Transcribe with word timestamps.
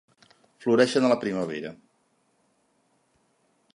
Floreixen 0.65 1.05
a 1.05 1.11
la 1.11 1.17
primavera. 1.25 1.75